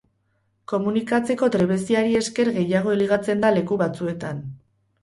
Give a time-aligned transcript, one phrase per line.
[0.71, 4.47] Komunikatzeko trebeziari esker gehiago ligatzen da leku batzuetan.